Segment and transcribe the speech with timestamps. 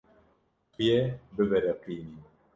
[0.71, 0.99] Tu yê
[1.35, 2.19] bibiriqînî.